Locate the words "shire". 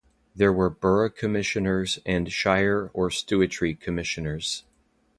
2.33-2.89